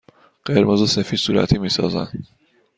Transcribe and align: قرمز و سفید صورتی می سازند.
قرمز 0.45 0.81
و 0.81 0.87
سفید 0.87 1.19
صورتی 1.19 1.57
می 1.57 1.69
سازند. 1.69 2.27